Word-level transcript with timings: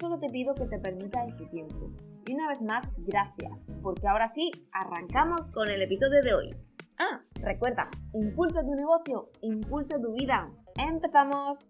solo 0.00 0.18
te 0.18 0.28
pido 0.28 0.54
que 0.54 0.66
te 0.66 0.78
permitas 0.78 1.28
este 1.28 1.46
tiempo. 1.46 1.92
Y 2.26 2.34
una 2.34 2.48
vez 2.48 2.62
más, 2.62 2.90
gracias, 2.96 3.52
porque 3.82 4.08
ahora 4.08 4.28
sí, 4.28 4.50
arrancamos 4.72 5.42
con 5.52 5.68
el 5.68 5.82
episodio 5.82 6.22
de 6.22 6.34
hoy. 6.34 6.56
Ah, 6.98 7.20
recuerda, 7.34 7.88
impulsa 8.14 8.62
tu 8.62 8.74
negocio, 8.74 9.30
impulsa 9.42 10.00
tu 10.00 10.12
vida. 10.14 10.50
¡Empezamos! 10.76 11.66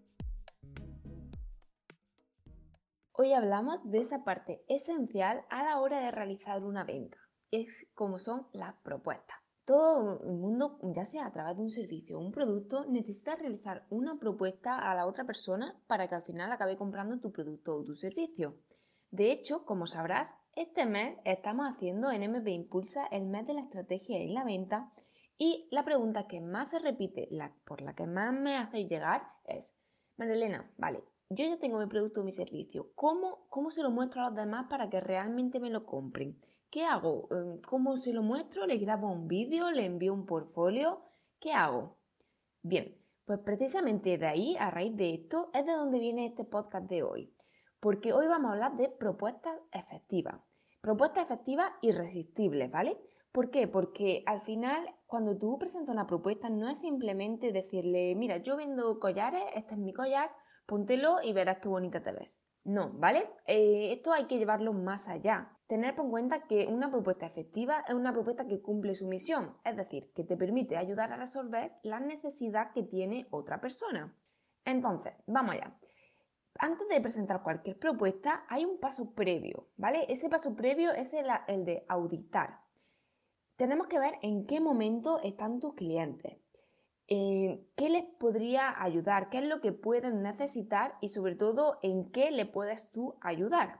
Hoy 3.13 3.33
hablamos 3.33 3.77
de 3.83 3.99
esa 3.99 4.23
parte 4.23 4.63
esencial 4.67 5.41
a 5.49 5.63
la 5.63 5.79
hora 5.79 5.99
de 5.99 6.11
realizar 6.11 6.63
una 6.63 6.85
venta, 6.85 7.17
es 7.51 7.85
como 7.93 8.17
son 8.17 8.47
las 8.53 8.75
propuestas. 8.81 9.40
Todo 9.71 10.19
el 10.25 10.33
mundo, 10.33 10.79
ya 10.83 11.05
sea 11.05 11.25
a 11.25 11.31
través 11.31 11.55
de 11.55 11.63
un 11.63 11.71
servicio 11.71 12.17
o 12.17 12.21
un 12.21 12.33
producto, 12.33 12.83
necesita 12.89 13.37
realizar 13.37 13.85
una 13.89 14.19
propuesta 14.19 14.77
a 14.77 14.93
la 14.95 15.05
otra 15.05 15.23
persona 15.23 15.81
para 15.87 16.09
que 16.09 16.15
al 16.15 16.23
final 16.23 16.51
acabe 16.51 16.75
comprando 16.75 17.21
tu 17.21 17.31
producto 17.31 17.77
o 17.77 17.83
tu 17.85 17.95
servicio. 17.95 18.57
De 19.11 19.31
hecho, 19.31 19.63
como 19.63 19.87
sabrás, 19.87 20.35
este 20.57 20.85
mes 20.85 21.17
estamos 21.23 21.71
haciendo 21.71 22.11
en 22.11 22.23
MP 22.23 22.51
Impulsa 22.51 23.05
el 23.11 23.27
mes 23.27 23.47
de 23.47 23.53
la 23.53 23.61
estrategia 23.61 24.19
en 24.19 24.33
la 24.33 24.43
venta 24.43 24.91
y 25.37 25.69
la 25.71 25.85
pregunta 25.85 26.27
que 26.27 26.41
más 26.41 26.71
se 26.71 26.79
repite, 26.79 27.29
por 27.63 27.81
la 27.81 27.93
que 27.93 28.07
más 28.07 28.33
me 28.33 28.57
hacéis 28.57 28.89
llegar 28.89 29.23
es, 29.45 29.73
Marilena, 30.17 30.69
vale, 30.77 31.01
yo 31.29 31.45
ya 31.45 31.57
tengo 31.59 31.79
mi 31.79 31.87
producto 31.87 32.19
o 32.19 32.23
mi 32.25 32.33
servicio, 32.33 32.91
¿Cómo, 32.93 33.47
¿cómo 33.47 33.71
se 33.71 33.83
lo 33.83 33.89
muestro 33.89 34.21
a 34.21 34.25
los 34.25 34.35
demás 34.35 34.67
para 34.69 34.89
que 34.89 34.99
realmente 34.99 35.61
me 35.61 35.69
lo 35.69 35.85
compren? 35.85 36.37
¿Qué 36.71 36.85
hago? 36.85 37.27
Em, 37.31 37.59
¿Cómo 37.63 37.97
se 37.97 38.13
lo 38.13 38.23
muestro? 38.23 38.65
¿Le 38.65 38.77
grabo 38.77 39.11
un 39.11 39.27
vídeo? 39.27 39.71
¿Le 39.71 39.83
envío 39.85 40.13
un 40.13 40.25
portfolio? 40.25 41.01
¿Qué 41.37 41.51
hago? 41.51 41.97
Bien, 42.63 42.97
pues 43.25 43.39
precisamente 43.39 44.17
de 44.17 44.25
ahí, 44.25 44.55
a 44.57 44.71
raíz 44.71 44.95
de 44.95 45.13
esto, 45.15 45.49
es 45.53 45.65
de 45.65 45.73
donde 45.73 45.99
viene 45.99 46.27
este 46.27 46.45
podcast 46.45 46.87
de 46.89 47.03
hoy. 47.03 47.35
Porque 47.81 48.13
hoy 48.13 48.25
vamos 48.27 48.51
a 48.51 48.53
hablar 48.53 48.77
de 48.77 48.87
propuestas 48.87 49.59
efectivas. 49.73 50.39
Propuestas 50.79 51.25
efectivas 51.25 51.73
irresistibles, 51.81 52.71
¿vale? 52.71 52.97
¿Por 53.33 53.49
qué? 53.49 53.67
Porque 53.67 54.23
al 54.25 54.39
final, 54.41 54.95
cuando 55.07 55.37
tú 55.37 55.57
presentas 55.59 55.93
una 55.93 56.07
propuesta, 56.07 56.49
no 56.49 56.69
es 56.69 56.79
simplemente 56.79 57.51
decirle, 57.51 58.15
mira, 58.15 58.37
yo 58.37 58.55
vendo 58.55 58.97
collares, 58.97 59.43
este 59.55 59.73
es 59.73 59.79
mi 59.79 59.91
collar, 59.91 60.31
póntelo 60.67 61.21
y 61.21 61.33
verás 61.33 61.59
qué 61.59 61.67
bonita 61.67 62.01
te 62.01 62.13
ves. 62.13 62.41
No, 62.63 62.91
¿vale? 62.93 63.29
Eh, 63.45 63.91
esto 63.91 64.13
hay 64.13 64.25
que 64.27 64.37
llevarlo 64.37 64.71
más 64.71 65.09
allá. 65.09 65.57
Tener 65.71 65.97
en 65.97 66.09
cuenta 66.09 66.47
que 66.49 66.67
una 66.67 66.91
propuesta 66.91 67.25
efectiva 67.25 67.85
es 67.87 67.93
una 67.93 68.11
propuesta 68.11 68.45
que 68.45 68.61
cumple 68.61 68.93
su 68.93 69.07
misión, 69.07 69.55
es 69.63 69.77
decir, 69.77 70.11
que 70.13 70.25
te 70.25 70.35
permite 70.35 70.75
ayudar 70.75 71.13
a 71.13 71.15
resolver 71.15 71.71
la 71.83 72.01
necesidad 72.01 72.73
que 72.73 72.83
tiene 72.83 73.25
otra 73.31 73.61
persona. 73.61 74.13
Entonces, 74.65 75.13
vamos 75.27 75.55
allá. 75.55 75.79
Antes 76.59 76.89
de 76.89 76.99
presentar 76.99 77.41
cualquier 77.41 77.79
propuesta, 77.79 78.43
hay 78.49 78.65
un 78.65 78.81
paso 78.81 79.13
previo, 79.13 79.69
¿vale? 79.77 80.05
Ese 80.09 80.27
paso 80.27 80.57
previo 80.57 80.91
es 80.91 81.13
el, 81.13 81.27
de 81.63 81.85
auditar. 81.87 82.59
Tenemos 83.55 83.87
que 83.87 83.99
ver 83.99 84.15
en 84.23 84.45
qué 84.45 84.59
momento 84.59 85.21
están 85.23 85.61
tus 85.61 85.75
clientes, 85.75 86.37
eh, 87.07 87.65
qué 87.77 87.89
les 87.89 88.03
podría 88.19 88.83
ayudar, 88.83 89.29
qué 89.29 89.37
es 89.37 89.45
lo 89.45 89.61
que 89.61 89.71
pueden 89.71 90.21
necesitar 90.21 90.97
y 90.99 91.07
sobre 91.07 91.37
todo 91.37 91.79
en 91.81 92.11
qué 92.11 92.29
le 92.29 92.45
puedes 92.45 92.91
tú 92.91 93.17
ayudar. 93.21 93.79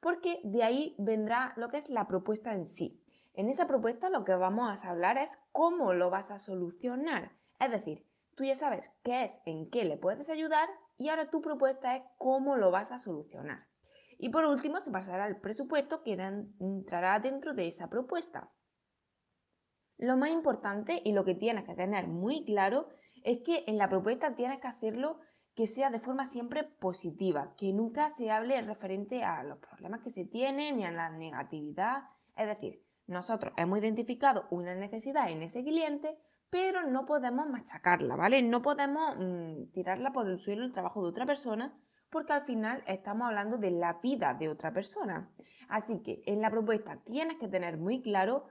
Porque 0.00 0.40
de 0.44 0.62
ahí 0.62 0.94
vendrá 0.98 1.52
lo 1.56 1.68
que 1.68 1.78
es 1.78 1.90
la 1.90 2.06
propuesta 2.06 2.52
en 2.52 2.66
sí. 2.66 3.02
En 3.34 3.48
esa 3.48 3.66
propuesta 3.66 4.10
lo 4.10 4.24
que 4.24 4.34
vamos 4.34 4.84
a 4.84 4.90
hablar 4.90 5.16
es 5.18 5.38
cómo 5.52 5.92
lo 5.92 6.10
vas 6.10 6.30
a 6.30 6.38
solucionar. 6.38 7.32
Es 7.60 7.70
decir, 7.70 8.06
tú 8.34 8.44
ya 8.44 8.54
sabes 8.54 8.90
qué 9.02 9.24
es, 9.24 9.40
en 9.46 9.70
qué 9.70 9.84
le 9.84 9.96
puedes 9.96 10.28
ayudar 10.28 10.68
y 10.96 11.08
ahora 11.08 11.30
tu 11.30 11.40
propuesta 11.40 11.96
es 11.96 12.02
cómo 12.16 12.56
lo 12.56 12.70
vas 12.70 12.92
a 12.92 12.98
solucionar. 12.98 13.66
Y 14.18 14.30
por 14.30 14.44
último 14.44 14.80
se 14.80 14.90
pasará 14.90 15.26
el 15.26 15.40
presupuesto 15.40 16.02
que 16.02 16.14
entrará 16.14 17.20
dentro 17.20 17.54
de 17.54 17.68
esa 17.68 17.88
propuesta. 17.88 18.50
Lo 19.96 20.16
más 20.16 20.30
importante 20.30 21.00
y 21.04 21.12
lo 21.12 21.24
que 21.24 21.34
tienes 21.34 21.64
que 21.64 21.74
tener 21.74 22.08
muy 22.08 22.44
claro 22.44 22.88
es 23.24 23.40
que 23.44 23.64
en 23.66 23.78
la 23.78 23.88
propuesta 23.88 24.34
tienes 24.34 24.60
que 24.60 24.68
hacerlo 24.68 25.20
que 25.58 25.66
sea 25.66 25.90
de 25.90 25.98
forma 25.98 26.24
siempre 26.24 26.62
positiva, 26.62 27.52
que 27.56 27.72
nunca 27.72 28.10
se 28.10 28.30
hable 28.30 28.62
referente 28.62 29.24
a 29.24 29.42
los 29.42 29.58
problemas 29.58 30.02
que 30.02 30.10
se 30.10 30.24
tienen 30.24 30.76
ni 30.76 30.84
a 30.84 30.92
la 30.92 31.10
negatividad. 31.10 32.04
Es 32.36 32.46
decir, 32.46 32.80
nosotros 33.08 33.54
hemos 33.56 33.80
identificado 33.80 34.46
una 34.50 34.76
necesidad 34.76 35.32
en 35.32 35.42
ese 35.42 35.64
cliente, 35.64 36.16
pero 36.48 36.86
no 36.86 37.06
podemos 37.06 37.48
machacarla, 37.48 38.14
¿vale? 38.14 38.40
No 38.40 38.62
podemos 38.62 39.16
mm, 39.18 39.72
tirarla 39.72 40.12
por 40.12 40.28
el 40.28 40.38
suelo 40.38 40.64
el 40.64 40.72
trabajo 40.72 41.02
de 41.02 41.08
otra 41.08 41.26
persona 41.26 41.76
porque 42.08 42.34
al 42.34 42.42
final 42.42 42.84
estamos 42.86 43.26
hablando 43.26 43.58
de 43.58 43.72
la 43.72 43.94
vida 43.94 44.34
de 44.34 44.50
otra 44.50 44.72
persona. 44.72 45.28
Así 45.68 46.04
que 46.04 46.22
en 46.26 46.40
la 46.40 46.52
propuesta 46.52 47.02
tienes 47.04 47.36
que 47.38 47.48
tener 47.48 47.78
muy 47.78 48.00
claro 48.00 48.44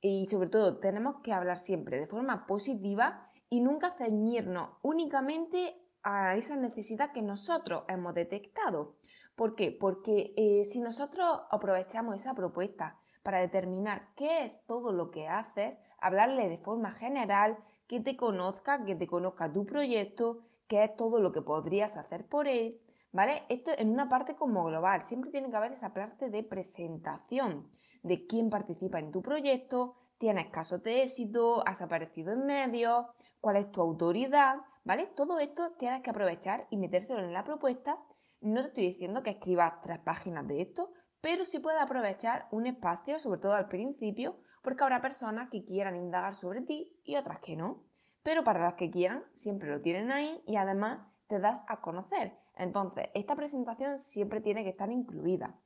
y 0.00 0.26
sobre 0.28 0.48
todo 0.48 0.78
tenemos 0.78 1.16
que 1.22 1.34
hablar 1.34 1.58
siempre 1.58 2.00
de 2.00 2.06
forma 2.06 2.46
positiva 2.46 3.30
y 3.50 3.60
nunca 3.60 3.90
ceñirnos 3.90 4.70
únicamente 4.80 5.83
a 6.04 6.36
esa 6.36 6.54
necesidad 6.54 7.12
que 7.12 7.22
nosotros 7.22 7.84
hemos 7.88 8.14
detectado. 8.14 8.94
¿Por 9.34 9.56
qué? 9.56 9.72
Porque 9.72 10.32
eh, 10.36 10.64
si 10.64 10.80
nosotros 10.80 11.26
aprovechamos 11.50 12.16
esa 12.16 12.34
propuesta 12.34 12.96
para 13.22 13.40
determinar 13.40 14.08
qué 14.14 14.44
es 14.44 14.64
todo 14.66 14.92
lo 14.92 15.10
que 15.10 15.26
haces, 15.26 15.76
hablarle 15.98 16.48
de 16.48 16.58
forma 16.58 16.92
general, 16.92 17.56
que 17.88 18.00
te 18.00 18.16
conozca, 18.16 18.84
que 18.84 18.94
te 18.94 19.06
conozca 19.06 19.52
tu 19.52 19.64
proyecto, 19.64 20.42
qué 20.68 20.84
es 20.84 20.96
todo 20.96 21.20
lo 21.20 21.32
que 21.32 21.42
podrías 21.42 21.96
hacer 21.96 22.26
por 22.26 22.46
él, 22.46 22.80
¿vale? 23.12 23.42
Esto 23.48 23.70
en 23.76 23.90
una 23.90 24.08
parte 24.08 24.36
como 24.36 24.64
global, 24.64 25.02
siempre 25.02 25.30
tiene 25.30 25.50
que 25.50 25.56
haber 25.56 25.72
esa 25.72 25.92
parte 25.94 26.28
de 26.28 26.42
presentación 26.42 27.70
de 28.02 28.26
quién 28.26 28.50
participa 28.50 28.98
en 28.98 29.10
tu 29.10 29.22
proyecto, 29.22 29.96
tienes 30.18 30.50
casos 30.50 30.82
de 30.82 31.02
éxito, 31.02 31.66
has 31.66 31.80
aparecido 31.80 32.32
en 32.32 32.44
medios, 32.44 33.06
cuál 33.40 33.56
es 33.56 33.72
tu 33.72 33.80
autoridad, 33.80 34.56
¿vale? 34.84 35.06
Todo 35.16 35.38
esto 35.38 35.72
tienes 35.78 36.02
que 36.02 36.10
aprovechar 36.10 36.66
y 36.70 36.76
metérselo 36.76 37.20
en 37.20 37.32
la 37.32 37.44
propuesta. 37.44 37.98
No 38.40 38.60
te 38.62 38.68
estoy 38.68 38.86
diciendo 38.86 39.22
que 39.22 39.30
escribas 39.30 39.80
tres 39.82 39.98
páginas 40.00 40.46
de 40.46 40.60
esto, 40.60 40.92
pero 41.20 41.44
sí 41.44 41.58
puedes 41.58 41.80
aprovechar 41.80 42.46
un 42.50 42.66
espacio, 42.66 43.18
sobre 43.18 43.40
todo 43.40 43.54
al 43.54 43.68
principio, 43.68 44.36
porque 44.62 44.84
habrá 44.84 45.00
personas 45.00 45.50
que 45.50 45.64
quieran 45.64 45.96
indagar 45.96 46.34
sobre 46.34 46.60
ti 46.62 47.00
y 47.02 47.16
otras 47.16 47.40
que 47.40 47.56
no. 47.56 47.82
Pero 48.22 48.44
para 48.44 48.60
las 48.60 48.74
que 48.74 48.90
quieran, 48.90 49.24
siempre 49.32 49.70
lo 49.70 49.80
tienen 49.80 50.12
ahí 50.12 50.42
y 50.46 50.56
además 50.56 51.00
te 51.26 51.38
das 51.38 51.64
a 51.68 51.80
conocer. 51.80 52.38
Entonces, 52.56 53.08
esta 53.14 53.34
presentación 53.34 53.98
siempre 53.98 54.40
tiene 54.40 54.64
que 54.64 54.70
estar 54.70 54.90
incluida. 54.90 55.58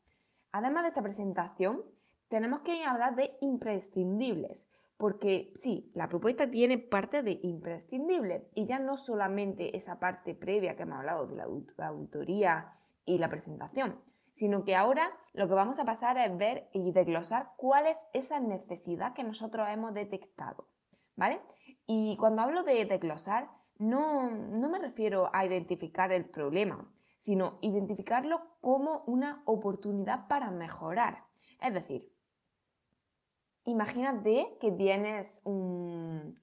Además 0.53 0.85
de 0.85 0.89
esta 0.89 1.03
presentación, 1.03 1.85
tenemos 2.29 2.61
que 2.61 2.85
hablar 2.85 3.15
de 3.15 3.37
imprescindibles, 3.41 4.69
porque 4.99 5.53
sí, 5.55 5.91
la 5.95 6.09
propuesta 6.09 6.51
tiene 6.51 6.77
parte 6.77 7.23
de 7.23 7.39
imprescindibles 7.43 8.43
y 8.55 8.67
ya 8.67 8.81
no 8.81 8.97
solamente 8.97 9.77
esa 9.77 10.01
parte 10.01 10.35
previa 10.35 10.77
que 10.77 10.83
hemos 10.83 10.99
hablado 10.99 11.27
de 11.29 11.37
la 11.37 11.87
auditoría 11.87 12.75
y 13.07 13.19
la 13.19 13.31
presentación, 13.31 14.01
sino 14.33 14.65
que 14.65 14.75
ahora 14.75 15.09
lo 15.33 15.47
que 15.47 15.55
vamos 15.55 15.79
a 15.79 15.85
pasar 15.85 16.19
es 16.19 16.37
ver 16.37 16.69
y 16.73 16.91
desglosar 16.91 17.53
cuál 17.57 17.87
es 17.87 17.99
esa 18.13 18.41
necesidad 18.41 19.15
que 19.15 19.23
nosotros 19.23 19.69
hemos 19.71 19.95
detectado, 19.95 20.67
¿vale? 21.15 21.41
Y 21.87 22.17
cuando 22.19 22.43
hablo 22.43 22.65
de 22.65 22.85
desglosar, 22.85 23.49
no, 23.79 24.29
no 24.31 24.69
me 24.69 24.81
refiero 24.81 25.31
a 25.33 25.47
identificar 25.47 26.11
el 26.11 26.25
problema, 26.25 26.93
sino 27.19 27.59
identificarlo 27.61 28.41
como 28.61 29.05
una 29.07 29.43
oportunidad 29.45 30.27
para 30.27 30.51
mejorar. 30.51 31.25
Es 31.61 31.73
decir, 31.73 32.13
imagínate 33.69 34.57
que 34.61 34.73
tienes 34.73 35.43
un, 35.45 36.37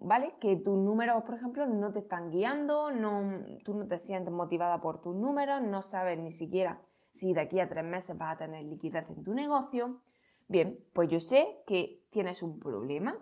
¿vale? 0.00 0.34
Que 0.40 0.56
tus 0.56 0.76
números, 0.76 1.22
por 1.24 1.34
ejemplo, 1.34 1.66
no 1.66 1.92
te 1.92 2.00
están 2.00 2.30
guiando, 2.30 2.90
no, 2.90 3.44
tú 3.64 3.74
no 3.74 3.86
te 3.86 3.98
sientes 3.98 4.32
motivada 4.32 4.80
por 4.80 5.00
tus 5.00 5.14
números, 5.14 5.62
no 5.62 5.82
sabes 5.82 6.18
ni 6.18 6.32
siquiera 6.32 6.80
si 7.12 7.32
de 7.32 7.40
aquí 7.40 7.60
a 7.60 7.68
tres 7.68 7.84
meses 7.84 8.16
vas 8.18 8.34
a 8.34 8.38
tener 8.38 8.64
liquidez 8.64 9.08
en 9.10 9.24
tu 9.24 9.34
negocio. 9.34 10.00
Bien, 10.48 10.78
pues 10.92 11.08
yo 11.10 11.20
sé 11.20 11.62
que 11.66 12.02
tienes 12.10 12.42
un 12.42 12.58
problema, 12.58 13.16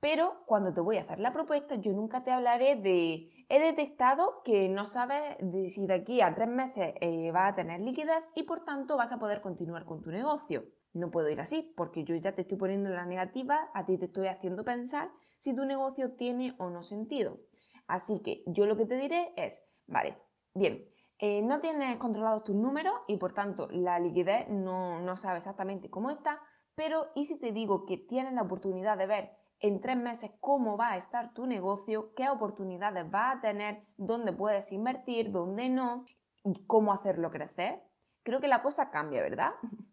Pero 0.00 0.44
cuando 0.46 0.72
te 0.74 0.80
voy 0.80 0.98
a 0.98 1.02
hacer 1.02 1.18
la 1.18 1.32
propuesta, 1.32 1.74
yo 1.76 1.92
nunca 1.92 2.22
te 2.22 2.30
hablaré 2.30 2.76
de 2.76 3.30
he 3.48 3.60
detectado 3.60 4.42
que 4.44 4.68
no 4.68 4.84
sabes 4.84 5.36
si 5.72 5.86
de 5.86 5.94
aquí 5.94 6.20
a 6.20 6.34
tres 6.34 6.48
meses 6.48 6.94
eh, 7.00 7.30
vas 7.32 7.52
a 7.52 7.56
tener 7.56 7.80
liquidez 7.80 8.22
y 8.34 8.42
por 8.44 8.60
tanto 8.64 8.96
vas 8.96 9.12
a 9.12 9.18
poder 9.18 9.40
continuar 9.40 9.84
con 9.84 10.02
tu 10.02 10.10
negocio. 10.10 10.64
No 10.96 11.10
puedo 11.10 11.28
ir 11.28 11.42
así 11.42 11.74
porque 11.76 12.04
yo 12.04 12.16
ya 12.16 12.32
te 12.32 12.40
estoy 12.40 12.56
poniendo 12.56 12.88
en 12.88 12.96
la 12.96 13.04
negativa, 13.04 13.68
a 13.74 13.84
ti 13.84 13.98
te 13.98 14.06
estoy 14.06 14.28
haciendo 14.28 14.64
pensar 14.64 15.10
si 15.36 15.54
tu 15.54 15.66
negocio 15.66 16.12
tiene 16.12 16.54
o 16.56 16.70
no 16.70 16.82
sentido. 16.82 17.38
Así 17.86 18.20
que 18.22 18.42
yo 18.46 18.64
lo 18.64 18.78
que 18.78 18.86
te 18.86 18.96
diré 18.96 19.34
es, 19.36 19.62
vale, 19.86 20.16
bien, 20.54 20.88
eh, 21.18 21.42
no 21.42 21.60
tienes 21.60 21.98
controlados 21.98 22.44
tus 22.44 22.56
números 22.56 22.94
y 23.08 23.18
por 23.18 23.34
tanto 23.34 23.68
la 23.70 23.98
liquidez 23.98 24.48
no, 24.48 24.98
no 25.00 25.18
sabe 25.18 25.36
exactamente 25.38 25.90
cómo 25.90 26.08
está, 26.08 26.40
pero 26.74 27.08
¿y 27.14 27.26
si 27.26 27.38
te 27.38 27.52
digo 27.52 27.84
que 27.84 27.98
tienes 27.98 28.32
la 28.32 28.42
oportunidad 28.42 28.96
de 28.96 29.06
ver 29.06 29.30
en 29.60 29.82
tres 29.82 29.98
meses 29.98 30.32
cómo 30.40 30.78
va 30.78 30.92
a 30.92 30.96
estar 30.96 31.34
tu 31.34 31.46
negocio, 31.46 32.14
qué 32.14 32.30
oportunidades 32.30 33.04
va 33.12 33.32
a 33.32 33.40
tener, 33.42 33.82
dónde 33.98 34.32
puedes 34.32 34.72
invertir, 34.72 35.30
dónde 35.30 35.68
no, 35.68 36.06
y 36.42 36.64
cómo 36.66 36.94
hacerlo 36.94 37.30
crecer? 37.30 37.82
Creo 38.22 38.40
que 38.40 38.48
la 38.48 38.62
cosa 38.62 38.90
cambia, 38.90 39.20
¿verdad? 39.20 39.50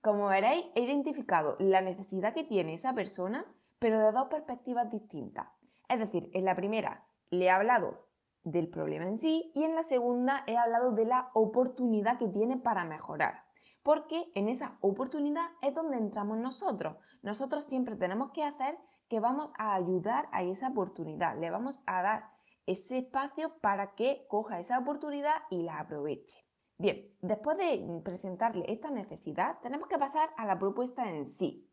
Como 0.00 0.26
veréis, 0.26 0.66
he 0.74 0.82
identificado 0.82 1.56
la 1.58 1.80
necesidad 1.80 2.34
que 2.34 2.44
tiene 2.44 2.74
esa 2.74 2.94
persona, 2.94 3.44
pero 3.78 3.98
de 3.98 4.12
dos 4.12 4.28
perspectivas 4.28 4.90
distintas. 4.90 5.46
Es 5.88 5.98
decir, 5.98 6.30
en 6.34 6.44
la 6.44 6.56
primera 6.56 7.06
le 7.30 7.46
he 7.46 7.50
hablado 7.50 8.06
del 8.44 8.68
problema 8.68 9.04
en 9.04 9.18
sí 9.18 9.52
y 9.54 9.64
en 9.64 9.74
la 9.74 9.82
segunda 9.82 10.44
he 10.46 10.56
hablado 10.56 10.92
de 10.92 11.04
la 11.04 11.30
oportunidad 11.34 12.18
que 12.18 12.28
tiene 12.28 12.56
para 12.56 12.84
mejorar. 12.84 13.44
Porque 13.82 14.30
en 14.34 14.48
esa 14.48 14.78
oportunidad 14.80 15.46
es 15.62 15.74
donde 15.74 15.96
entramos 15.96 16.38
nosotros. 16.38 16.96
Nosotros 17.22 17.64
siempre 17.64 17.96
tenemos 17.96 18.32
que 18.32 18.44
hacer 18.44 18.78
que 19.08 19.20
vamos 19.20 19.50
a 19.58 19.74
ayudar 19.74 20.28
a 20.32 20.42
esa 20.42 20.68
oportunidad. 20.68 21.38
Le 21.38 21.50
vamos 21.50 21.82
a 21.86 22.02
dar 22.02 22.30
ese 22.66 22.98
espacio 22.98 23.58
para 23.60 23.94
que 23.94 24.26
coja 24.28 24.58
esa 24.58 24.78
oportunidad 24.78 25.36
y 25.50 25.62
la 25.62 25.80
aproveche. 25.80 26.47
Bien, 26.80 27.12
después 27.22 27.58
de 27.58 27.84
presentarle 28.04 28.64
esta 28.68 28.88
necesidad, 28.88 29.58
tenemos 29.62 29.88
que 29.88 29.98
pasar 29.98 30.30
a 30.36 30.46
la 30.46 30.60
propuesta 30.60 31.10
en 31.10 31.26
sí. 31.26 31.68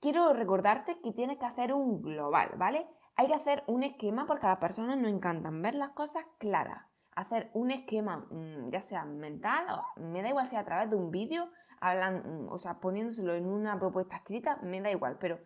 Quiero 0.00 0.34
recordarte 0.34 1.00
que 1.00 1.12
tienes 1.12 1.38
que 1.38 1.46
hacer 1.46 1.72
un 1.72 2.02
global, 2.02 2.50
¿vale? 2.58 2.86
Hay 3.16 3.28
que 3.28 3.34
hacer 3.34 3.64
un 3.66 3.84
esquema 3.84 4.26
porque 4.26 4.44
a 4.44 4.50
las 4.50 4.58
personas 4.58 4.98
nos 4.98 5.10
encantan 5.10 5.62
ver 5.62 5.74
las 5.74 5.92
cosas 5.92 6.26
claras. 6.36 6.84
Hacer 7.16 7.50
un 7.54 7.70
esquema, 7.70 8.18
mm, 8.30 8.68
ya 8.70 8.82
sea 8.82 9.06
mental, 9.06 9.64
me 9.96 10.20
da 10.20 10.28
igual 10.28 10.46
si 10.46 10.56
a 10.56 10.64
través 10.66 10.90
de 10.90 10.96
un 10.96 11.10
vídeo, 11.10 11.46
mm, 11.80 12.48
o 12.50 12.58
sea, 12.58 12.80
poniéndoselo 12.80 13.34
en 13.34 13.46
una 13.46 13.78
propuesta 13.78 14.16
escrita, 14.16 14.58
me 14.62 14.82
da 14.82 14.90
igual, 14.90 15.16
pero 15.18 15.38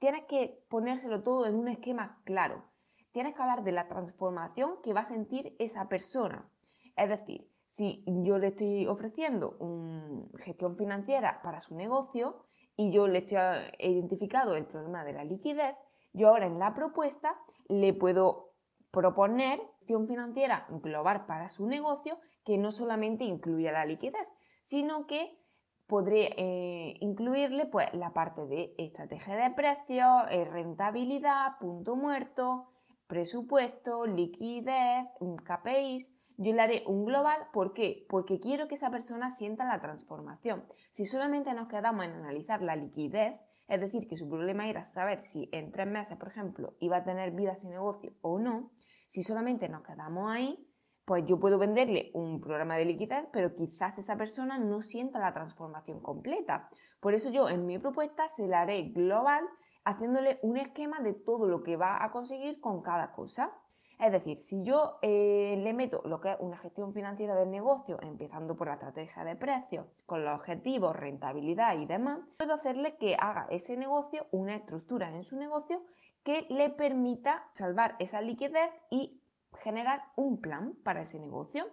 tienes 0.00 0.24
que 0.24 0.64
ponérselo 0.68 1.22
todo 1.22 1.46
en 1.46 1.54
un 1.54 1.68
esquema 1.68 2.20
claro. 2.24 2.64
Tienes 3.12 3.36
que 3.36 3.42
hablar 3.42 3.62
de 3.62 3.70
la 3.70 3.86
transformación 3.86 4.82
que 4.82 4.92
va 4.92 5.02
a 5.02 5.04
sentir 5.04 5.54
esa 5.60 5.88
persona. 5.88 6.50
Es 6.96 7.08
decir, 7.08 7.48
si 7.68 8.02
yo 8.06 8.38
le 8.38 8.48
estoy 8.48 8.86
ofreciendo 8.86 9.56
una 9.60 10.24
gestión 10.38 10.76
financiera 10.76 11.40
para 11.42 11.60
su 11.60 11.74
negocio 11.74 12.44
y 12.76 12.90
yo 12.90 13.06
le 13.06 13.18
estoy 13.18 13.38
he 13.78 13.90
identificado 13.90 14.56
el 14.56 14.64
problema 14.64 15.04
de 15.04 15.12
la 15.12 15.24
liquidez, 15.24 15.76
yo 16.14 16.28
ahora 16.28 16.46
en 16.46 16.58
la 16.58 16.74
propuesta 16.74 17.36
le 17.68 17.92
puedo 17.92 18.54
proponer 18.90 19.60
gestión 19.80 20.08
financiera 20.08 20.66
global 20.82 21.26
para 21.26 21.48
su 21.48 21.66
negocio 21.66 22.18
que 22.42 22.56
no 22.56 22.70
solamente 22.70 23.24
incluya 23.24 23.70
la 23.70 23.84
liquidez, 23.84 24.26
sino 24.62 25.06
que 25.06 25.38
podré 25.86 26.34
eh, 26.36 26.96
incluirle 27.00 27.66
pues, 27.66 27.92
la 27.92 28.14
parte 28.14 28.46
de 28.46 28.74
estrategia 28.78 29.36
de 29.36 29.50
precios, 29.50 30.24
eh, 30.30 30.46
rentabilidad, 30.46 31.58
punto 31.60 31.96
muerto, 31.96 32.70
presupuesto, 33.06 34.06
liquidez, 34.06 35.06
KPIs. 35.44 36.17
Yo 36.40 36.52
le 36.52 36.62
haré 36.62 36.84
un 36.86 37.04
global, 37.04 37.48
¿por 37.52 37.72
qué? 37.72 38.06
Porque 38.08 38.38
quiero 38.38 38.68
que 38.68 38.76
esa 38.76 38.92
persona 38.92 39.28
sienta 39.28 39.64
la 39.64 39.80
transformación. 39.80 40.64
Si 40.92 41.04
solamente 41.04 41.52
nos 41.52 41.66
quedamos 41.66 42.04
en 42.04 42.12
analizar 42.12 42.62
la 42.62 42.76
liquidez, 42.76 43.40
es 43.66 43.80
decir, 43.80 44.06
que 44.06 44.16
su 44.16 44.28
problema 44.28 44.68
era 44.68 44.84
saber 44.84 45.20
si 45.20 45.48
en 45.50 45.72
tres 45.72 45.88
meses, 45.88 46.16
por 46.16 46.28
ejemplo, 46.28 46.76
iba 46.78 46.98
a 46.98 47.02
tener 47.02 47.32
vida 47.32 47.56
sin 47.56 47.70
negocio 47.70 48.12
o 48.20 48.38
no, 48.38 48.70
si 49.08 49.24
solamente 49.24 49.68
nos 49.68 49.82
quedamos 49.82 50.30
ahí, 50.30 50.64
pues 51.04 51.24
yo 51.26 51.40
puedo 51.40 51.58
venderle 51.58 52.12
un 52.14 52.40
programa 52.40 52.76
de 52.76 52.84
liquidez, 52.84 53.26
pero 53.32 53.56
quizás 53.56 53.98
esa 53.98 54.16
persona 54.16 54.58
no 54.58 54.80
sienta 54.80 55.18
la 55.18 55.34
transformación 55.34 56.00
completa. 56.00 56.68
Por 57.00 57.14
eso 57.14 57.30
yo 57.30 57.48
en 57.48 57.66
mi 57.66 57.80
propuesta 57.80 58.28
se 58.28 58.46
la 58.46 58.60
haré 58.60 58.90
global, 58.90 59.42
haciéndole 59.84 60.38
un 60.42 60.56
esquema 60.56 61.00
de 61.00 61.14
todo 61.14 61.48
lo 61.48 61.64
que 61.64 61.76
va 61.76 62.04
a 62.04 62.12
conseguir 62.12 62.60
con 62.60 62.80
cada 62.80 63.10
cosa. 63.10 63.52
Es 63.98 64.12
decir, 64.12 64.36
si 64.36 64.62
yo 64.62 64.98
eh, 65.02 65.58
le 65.58 65.72
meto 65.72 66.02
lo 66.04 66.20
que 66.20 66.30
es 66.30 66.36
una 66.38 66.56
gestión 66.58 66.92
financiera 66.92 67.34
del 67.34 67.50
negocio, 67.50 67.98
empezando 68.00 68.56
por 68.56 68.68
la 68.68 68.74
estrategia 68.74 69.24
de 69.24 69.34
precios, 69.34 69.86
con 70.06 70.24
los 70.24 70.34
objetivos, 70.34 70.94
rentabilidad 70.94 71.76
y 71.76 71.86
demás, 71.86 72.20
puedo 72.36 72.54
hacerle 72.54 72.96
que 72.96 73.16
haga 73.18 73.48
ese 73.50 73.76
negocio 73.76 74.26
una 74.30 74.54
estructura 74.54 75.10
en 75.10 75.24
su 75.24 75.36
negocio 75.36 75.82
que 76.22 76.46
le 76.48 76.70
permita 76.70 77.48
salvar 77.52 77.96
esa 77.98 78.20
liquidez 78.20 78.70
y 78.88 79.20
generar 79.62 80.02
un 80.14 80.40
plan 80.40 80.74
para 80.84 81.02
ese 81.02 81.18
negocio. 81.18 81.66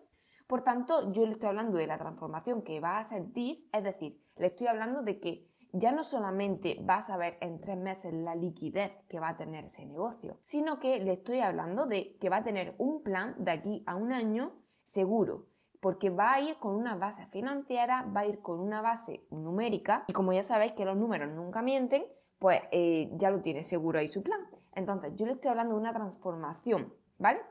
Por 0.48 0.64
tanto, 0.64 1.12
yo 1.12 1.26
le 1.26 1.34
estoy 1.34 1.50
hablando 1.50 1.78
de 1.78 1.88
la 1.88 1.98
transformación 1.98 2.64
que 2.64 2.80
va 2.80 2.98
a 2.98 3.04
sentir, 3.04 3.68
es 3.72 3.84
decir, 3.84 4.20
le 4.38 4.48
estoy 4.48 4.68
hablando 4.68 5.04
de 5.04 5.20
que 5.20 5.48
ya 5.78 5.92
no 5.92 6.04
solamente 6.04 6.78
vas 6.82 7.10
a 7.10 7.18
ver 7.18 7.38
en 7.42 7.60
tres 7.60 7.78
meses 7.78 8.14
la 8.14 8.36
liquidez 8.36 8.92
que 9.10 9.20
va 9.20 9.30
a 9.30 9.38
tener 9.38 9.66
ese 9.66 9.86
negocio, 9.86 10.38
sino 10.44 10.80
que 10.80 11.00
le 11.00 11.14
estoy 11.14 11.42
hablando 11.42 11.86
de 11.86 12.18
que 12.20 12.30
va 12.30 12.38
a 12.38 12.44
tener 12.44 12.76
un 12.78 13.04
plan 13.04 13.36
de 13.38 13.52
aquí 13.52 13.84
a 13.86 13.96
un 13.96 14.14
año 14.14 14.54
seguro, 14.84 15.48
porque 15.82 16.10
va 16.10 16.34
a 16.34 16.42
ir 16.42 16.58
con 16.58 16.76
una 16.76 16.96
base 16.96 17.26
financiera, 17.28 18.04
va 18.16 18.22
a 18.22 18.26
ir 18.26 18.40
con 18.42 18.60
una 18.60 18.82
base 18.82 19.26
numérica 19.32 20.06
y 20.08 20.14
como 20.14 20.34
ya 20.34 20.44
sabéis 20.44 20.74
que 20.74 20.86
los 20.86 20.96
números 20.96 21.32
nunca 21.32 21.62
mienten, 21.62 22.06
pues 22.40 22.62
eh, 22.72 23.10
ya 23.14 23.30
lo 23.30 23.42
tiene 23.42 23.64
seguro 23.64 24.00
ahí 24.00 24.08
su 24.08 24.24
plan. 24.24 24.48
Entonces, 24.74 25.14
yo 25.16 25.26
le 25.26 25.34
estoy 25.34 25.52
hablando 25.52 25.76
de 25.76 25.82
una 25.82 25.94
transformación, 25.94 26.94
¿vale? 27.18 27.42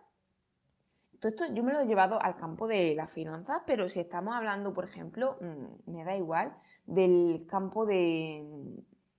Todo 1.20 1.30
esto 1.30 1.54
yo 1.54 1.64
me 1.64 1.72
lo 1.72 1.80
he 1.80 1.86
llevado 1.86 2.20
al 2.20 2.36
campo 2.36 2.68
de 2.68 2.94
las 2.94 3.10
finanzas, 3.10 3.62
pero 3.66 3.88
si 3.88 3.98
estamos 3.98 4.34
hablando, 4.34 4.74
por 4.74 4.84
ejemplo, 4.84 5.38
mm, 5.40 5.90
me 5.90 6.04
da 6.04 6.14
igual, 6.16 6.54
del 6.86 7.46
campo 7.48 7.86
de 7.86 8.44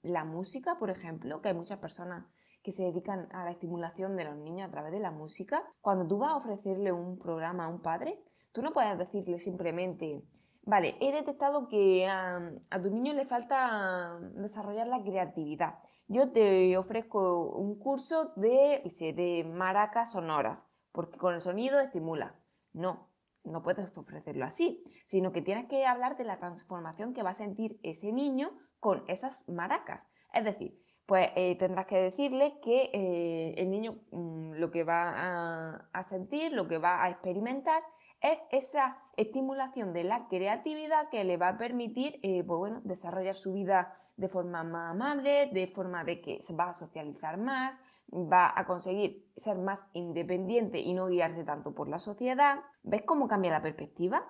la 0.02 0.24
música, 0.24 0.78
por 0.78 0.90
ejemplo, 0.90 1.42
que 1.42 1.50
hay 1.50 1.56
muchas 1.56 1.80
personas 1.80 2.26
que 2.64 2.72
se 2.72 2.84
dedican 2.84 3.28
a 3.32 3.46
la 3.46 3.52
estimulación 3.52 4.16
de 4.16 4.24
los 4.24 4.38
niños 4.38 4.68
a 4.68 4.72
través 4.72 4.92
de 4.92 5.00
la 5.00 5.12
música, 5.12 5.64
cuando 5.82 6.08
tú 6.08 6.18
vas 6.18 6.32
a 6.32 6.38
ofrecerle 6.38 6.92
un 6.92 7.20
programa 7.20 7.66
a 7.66 7.68
un 7.68 7.80
padre, 7.80 8.20
tú 8.52 8.62
no 8.64 8.74
puedes 8.74 8.98
decirle 8.98 9.38
simplemente, 9.38 10.24
vale, 10.64 10.96
he 11.00 11.12
detectado 11.12 11.68
que 11.68 12.08
a, 12.08 12.42
tu 12.82 12.90
niño 12.90 13.14
le 13.14 13.26
falta 13.26 14.20
desarrollar 14.34 14.88
la 14.88 15.04
creatividad. 15.04 15.76
Yo 16.08 16.32
te 16.32 16.76
ofrezco 16.78 17.50
un 17.50 17.78
curso 17.78 18.34
de, 18.36 18.82
de 19.16 19.44
maracas 19.44 20.14
sonoras, 20.14 20.68
porque 20.92 21.20
con 21.20 21.36
el 21.36 21.42
sonido 21.42 21.80
estimula. 21.80 22.36
No, 22.74 23.10
no 23.46 23.64
puedes 23.64 23.98
ofrecerlo 23.98 24.46
así, 24.46 24.84
sino 25.06 25.32
que 25.32 25.42
tienes 25.42 25.68
que 25.68 25.86
hablar 25.86 26.18
de 26.18 26.24
la 26.24 26.38
transformación 26.38 27.14
que 27.14 27.24
va 27.24 27.32
a 27.32 27.36
sentir 27.36 27.80
ese 27.84 28.12
niño 28.12 28.52
con 28.80 29.04
esas 29.08 29.48
maracas. 29.50 30.08
Es 30.34 30.44
decir, 30.44 30.80
pues 31.06 31.30
eh, 31.36 31.56
tendrás 31.58 31.86
que 31.86 31.98
decirle 31.98 32.60
que 32.64 32.90
eh, 32.94 33.54
el 33.58 33.70
niño 33.70 34.00
mm, 34.12 34.54
lo 34.54 34.72
que 34.72 34.84
va 34.84 35.84
a, 35.94 36.04
sentir, 36.04 36.52
lo 36.52 36.68
que 36.68 36.78
va 36.78 37.04
a 37.04 37.10
experimentar, 37.10 37.84
es 38.22 38.44
esa 38.52 38.98
estimulación 39.18 39.94
de 39.94 40.04
la 40.04 40.28
creatividad 40.28 41.10
que 41.10 41.24
le 41.24 41.38
va 41.38 41.50
a 41.50 41.58
permitir 41.58 42.20
eh, 42.24 42.44
pues 42.44 42.58
bueno, 42.58 42.82
desarrollar 42.84 43.36
su 43.36 43.54
vida 43.54 43.98
de 44.18 44.30
forma 44.30 44.64
más 44.64 44.92
amable, 44.92 45.50
de 45.52 45.68
forma 45.68 46.04
de 46.04 46.22
que 46.22 46.42
se 46.42 46.56
va 46.56 46.70
a 46.70 46.74
socializar 46.74 47.38
más, 47.38 47.78
va 48.12 48.54
a 48.56 48.66
conseguir 48.66 49.26
ser 49.36 49.58
más 49.58 49.88
independiente 49.94 50.80
y 50.80 50.94
no 50.94 51.08
guiarse 51.08 51.44
tanto 51.44 51.74
por 51.74 51.88
la 51.88 52.00
sociedad. 52.00 52.60
¿Ves 52.84 53.04
cómo 53.04 53.28
cambia 53.28 53.52
la 53.52 53.62
perspectiva? 53.62 54.24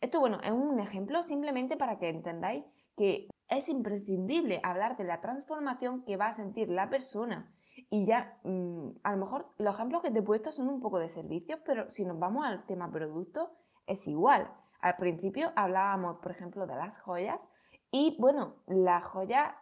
Esto, 0.00 0.20
bueno, 0.20 0.40
es 0.42 0.50
un 0.50 0.80
ejemplo 0.80 1.22
simplemente 1.22 1.76
para 1.76 1.98
que 1.98 2.08
entendáis 2.08 2.64
que 2.96 3.28
es 3.48 3.68
imprescindible 3.68 4.60
hablar 4.62 4.96
de 4.96 5.04
la 5.04 5.20
transformación 5.20 6.04
que 6.04 6.16
va 6.16 6.28
a 6.28 6.32
sentir 6.32 6.68
la 6.68 6.90
persona. 6.90 7.52
Y 7.90 8.04
ya, 8.04 8.38
mm, 8.44 8.90
a 9.02 9.12
lo 9.12 9.18
mejor 9.18 9.52
los 9.58 9.74
ejemplos 9.74 10.02
que 10.02 10.10
te 10.10 10.18
he 10.18 10.22
puesto 10.22 10.52
son 10.52 10.68
un 10.68 10.80
poco 10.80 10.98
de 10.98 11.08
servicios, 11.08 11.60
pero 11.64 11.90
si 11.90 12.04
nos 12.04 12.18
vamos 12.18 12.44
al 12.44 12.66
tema 12.66 12.90
producto, 12.90 13.52
es 13.86 14.06
igual. 14.06 14.50
Al 14.80 14.96
principio 14.96 15.52
hablábamos, 15.56 16.18
por 16.18 16.32
ejemplo, 16.32 16.66
de 16.66 16.74
las 16.74 17.00
joyas. 17.00 17.48
Y 17.92 18.16
bueno, 18.18 18.56
la 18.66 19.00
joya, 19.00 19.56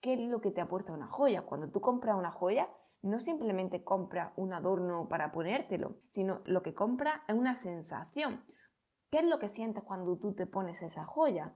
¿qué 0.00 0.14
es 0.14 0.30
lo 0.30 0.40
que 0.40 0.50
te 0.50 0.62
aporta 0.62 0.94
una 0.94 1.08
joya? 1.08 1.42
Cuando 1.42 1.68
tú 1.68 1.82
compras 1.82 2.16
una 2.16 2.30
joya, 2.30 2.70
no 3.02 3.20
simplemente 3.20 3.84
compra 3.84 4.32
un 4.36 4.54
adorno 4.54 5.08
para 5.08 5.32
ponértelo, 5.32 5.96
sino 6.08 6.40
lo 6.46 6.62
que 6.62 6.72
compra 6.72 7.24
es 7.28 7.34
una 7.34 7.56
sensación. 7.56 8.42
¿Qué 9.10 9.18
es 9.18 9.26
lo 9.26 9.38
que 9.38 9.48
sientes 9.48 9.84
cuando 9.84 10.16
tú 10.16 10.32
te 10.32 10.46
pones 10.46 10.82
esa 10.82 11.04
joya? 11.04 11.54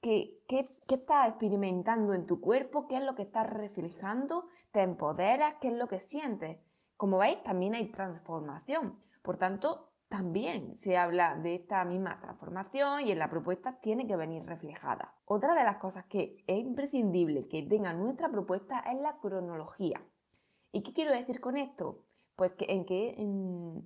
qué, 0.00 0.38
qué, 0.48 0.66
qué 0.86 0.96
estás 0.96 1.28
experimentando 1.28 2.14
en 2.14 2.26
tu 2.26 2.40
cuerpo, 2.40 2.86
qué 2.88 2.96
es 2.96 3.02
lo 3.02 3.14
que 3.14 3.22
estás 3.22 3.48
reflejando, 3.48 4.48
te 4.72 4.82
empoderas, 4.82 5.54
qué 5.60 5.68
es 5.68 5.74
lo 5.74 5.88
que 5.88 6.00
sientes. 6.00 6.58
Como 6.96 7.18
veis, 7.18 7.42
también 7.42 7.74
hay 7.74 7.90
transformación. 7.90 8.98
Por 9.22 9.38
tanto, 9.38 9.92
también 10.08 10.74
se 10.76 10.96
habla 10.96 11.36
de 11.36 11.56
esta 11.56 11.84
misma 11.84 12.20
transformación 12.20 13.06
y 13.06 13.12
en 13.12 13.18
la 13.18 13.30
propuesta 13.30 13.78
tiene 13.80 14.06
que 14.06 14.16
venir 14.16 14.44
reflejada. 14.44 15.14
Otra 15.30 15.54
de 15.54 15.62
las 15.62 15.76
cosas 15.76 16.06
que 16.06 16.42
es 16.46 16.58
imprescindible 16.58 17.48
que 17.48 17.62
tenga 17.62 17.92
nuestra 17.92 18.30
propuesta 18.30 18.80
es 18.80 18.98
la 18.98 19.18
cronología. 19.18 20.02
¿Y 20.72 20.82
qué 20.82 20.94
quiero 20.94 21.12
decir 21.12 21.38
con 21.38 21.58
esto? 21.58 22.06
Pues 22.34 22.54
que 22.54 22.64
en 22.70 22.86
qué 22.86 23.14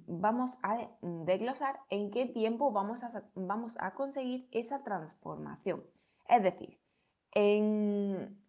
vamos 0.06 0.60
a 0.62 0.88
desglosar 1.00 1.80
en 1.90 2.12
qué 2.12 2.26
tiempo 2.26 2.70
vamos 2.70 3.02
a, 3.02 3.24
vamos 3.34 3.76
a 3.80 3.92
conseguir 3.94 4.46
esa 4.52 4.84
transformación. 4.84 5.82
Es 6.28 6.44
decir, 6.44 6.78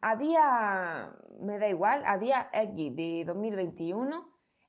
a 0.01 0.15
día, 0.15 1.15
me 1.39 1.57
da 1.57 1.69
igual, 1.69 2.03
a 2.05 2.19
día 2.19 2.47
X 2.53 2.95
de 2.95 3.23
2021 3.25 4.23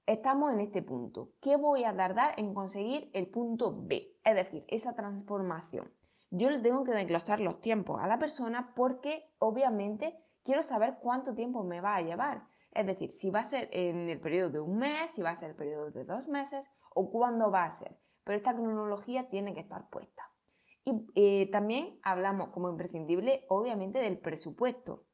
estamos 0.06 0.50
en 0.54 0.60
este 0.60 0.80
punto. 0.80 1.32
¿Qué 1.42 1.56
voy 1.56 1.84
a 1.84 1.94
tardar 1.94 2.40
en 2.40 2.54
conseguir 2.54 3.10
el 3.12 3.26
punto 3.26 3.76
B? 3.82 4.16
Es 4.24 4.34
decir, 4.34 4.64
esa 4.68 4.94
transformación. 4.94 5.92
Yo 6.36 6.50
le 6.50 6.58
tengo 6.58 6.82
que 6.82 6.90
desglosar 6.90 7.38
los 7.38 7.60
tiempos 7.60 8.00
a 8.02 8.08
la 8.08 8.18
persona 8.18 8.72
porque 8.74 9.22
obviamente 9.38 10.18
quiero 10.42 10.64
saber 10.64 10.98
cuánto 11.00 11.32
tiempo 11.32 11.62
me 11.62 11.80
va 11.80 11.94
a 11.94 12.02
llevar. 12.02 12.42
Es 12.72 12.86
decir, 12.86 13.12
si 13.12 13.30
va 13.30 13.38
a 13.40 13.44
ser 13.44 13.68
en 13.70 14.08
el 14.08 14.20
periodo 14.20 14.50
de 14.50 14.58
un 14.58 14.76
mes, 14.76 15.12
si 15.12 15.22
va 15.22 15.30
a 15.30 15.36
ser 15.36 15.50
el 15.50 15.56
periodo 15.56 15.92
de 15.92 16.04
dos 16.04 16.26
meses 16.26 16.68
o 16.92 17.08
cuándo 17.12 17.52
va 17.52 17.66
a 17.66 17.70
ser. 17.70 17.96
Pero 18.24 18.36
esta 18.36 18.52
cronología 18.52 19.28
tiene 19.28 19.54
que 19.54 19.60
estar 19.60 19.88
puesta. 19.90 20.24
Y 20.84 21.06
eh, 21.14 21.50
también 21.52 22.00
hablamos 22.02 22.48
como 22.48 22.68
imprescindible, 22.68 23.44
obviamente, 23.48 24.00
del 24.00 24.18
presupuesto. 24.18 25.04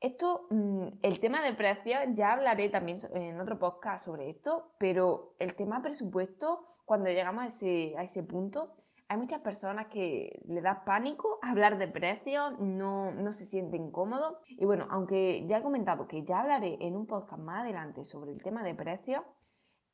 Esto, 0.00 0.46
mm, 0.50 0.88
el 1.00 1.20
tema 1.20 1.42
de 1.42 1.54
precios, 1.54 2.00
ya 2.12 2.34
hablaré 2.34 2.68
también 2.68 2.98
en 3.14 3.40
otro 3.40 3.58
podcast 3.58 4.04
sobre 4.04 4.28
esto, 4.28 4.74
pero 4.78 5.36
el 5.38 5.54
tema 5.54 5.80
presupuesto, 5.80 6.66
cuando 6.84 7.08
llegamos 7.08 7.44
a 7.44 7.46
ese, 7.46 7.94
a 7.96 8.02
ese 8.02 8.22
punto, 8.22 8.76
hay 9.08 9.16
muchas 9.16 9.40
personas 9.40 9.86
que 9.86 10.40
le 10.46 10.60
da 10.60 10.84
pánico 10.84 11.38
hablar 11.42 11.78
de 11.78 11.88
precios, 11.88 12.58
no, 12.58 13.12
no 13.12 13.32
se 13.32 13.44
sienten 13.44 13.90
cómodos. 13.90 14.38
Y 14.48 14.64
bueno, 14.64 14.86
aunque 14.90 15.46
ya 15.46 15.58
he 15.58 15.62
comentado 15.62 16.08
que 16.08 16.24
ya 16.24 16.40
hablaré 16.40 16.76
en 16.80 16.96
un 16.96 17.06
podcast 17.06 17.42
más 17.42 17.62
adelante 17.62 18.04
sobre 18.04 18.32
el 18.32 18.42
tema 18.42 18.62
de 18.62 18.74
precios, 18.74 19.22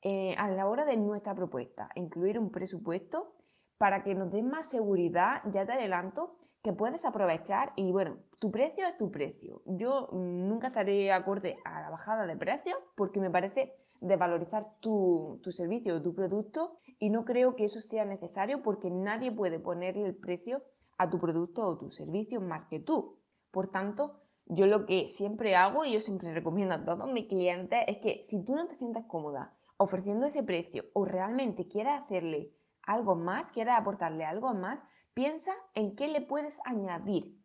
eh, 0.03 0.35
a 0.37 0.49
la 0.51 0.67
hora 0.67 0.85
de 0.85 0.97
nuestra 0.97 1.35
propuesta, 1.35 1.89
incluir 1.95 2.39
un 2.39 2.51
presupuesto 2.51 3.37
para 3.79 4.03
que 4.03 4.15
nos 4.15 4.31
dé 4.33 4.43
más 4.43 4.69
seguridad, 4.69 5.43
ya 5.53 5.65
te 5.65 5.73
adelanto, 5.73 6.37
que 6.63 6.73
puedes 6.73 7.05
aprovechar 7.05 7.73
y 7.77 7.91
bueno, 7.91 8.19
tu 8.39 8.51
precio 8.51 8.87
es 8.87 8.97
tu 8.97 9.11
precio. 9.11 9.63
Yo 9.67 10.09
nunca 10.13 10.69
estaré 10.69 11.13
acorde 11.13 11.57
a 11.65 11.81
la 11.81 11.91
bajada 11.91 12.27
de 12.27 12.37
precios 12.37 12.79
porque 12.97 13.21
me 13.21 13.31
parece 13.31 13.75
desvalorizar 14.03 14.67
tu, 14.81 15.41
tu 15.43 15.51
servicio 15.51 15.97
o 15.97 16.03
tu 16.03 16.15
producto 16.15 16.79
y 16.99 17.11
no 17.11 17.25
creo 17.25 17.57
que 17.57 17.65
eso 17.65 17.81
sea 17.81 18.05
necesario 18.05 18.63
porque 18.63 18.91
nadie 18.91 19.33
puede 19.33 19.59
ponerle 19.59 20.07
el 20.07 20.15
precio 20.15 20.63
a 20.99 21.09
tu 21.09 21.19
producto 21.19 21.67
o 21.67 21.79
tu 21.79 21.91
servicio 21.91 22.41
más 22.41 22.65
que 22.65 22.81
tú. 22.81 23.19
Por 23.51 23.69
tanto, 23.69 24.21
yo 24.47 24.67
lo 24.67 24.87
que 24.87 25.09
siempre 25.09 25.57
hago 25.57 25.85
y 25.85 25.93
yo 25.93 26.01
siempre 26.01 26.33
recomiendo 26.35 26.75
a 26.75 26.85
todos 26.85 27.11
mis 27.11 27.29
clientes 27.29 27.81
es 27.87 27.99
que 27.99 28.23
si 28.23 28.45
tú 28.45 28.55
no 28.55 28.67
te 28.67 28.75
sientes 28.75 29.05
cómoda 29.07 29.55
ofreciendo 29.77 30.27
ese 30.27 30.43
precio 30.43 30.85
o 30.93 31.05
realmente 31.05 31.67
quieres 31.67 31.95
hacerle 31.95 32.53
algo 32.83 33.15
más, 33.15 33.51
quieres 33.53 33.75
aportarle 33.75 34.25
algo 34.25 34.55
más, 34.55 34.81
Piensa 35.15 35.53
en 35.75 35.95
qué 35.95 36.09
le 36.09 36.23
puedes 36.23 36.61
añadir. 36.65 37.39